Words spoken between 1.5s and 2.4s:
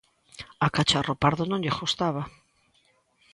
lle gustaba.